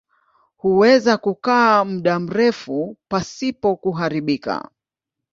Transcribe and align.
Huweza 0.57 1.17
kukaa 1.17 1.85
muda 1.85 2.19
mrefu 2.19 2.97
pasipo 3.07 3.75
kuharibika. 3.75 4.69